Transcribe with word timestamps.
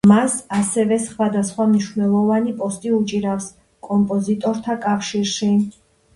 მას 0.09 0.35
ასევე 0.59 0.95
სხვადასხვა 1.03 1.67
მნიშვნელოვანი 1.73 2.55
პოსტი 2.63 2.95
უჭირავს 3.01 3.51
კომპოზიტორთა 3.91 4.79
კავშირში. 4.89 5.55